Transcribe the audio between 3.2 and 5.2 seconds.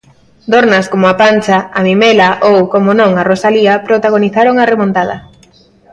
Rosalía protagonizaron a remontada.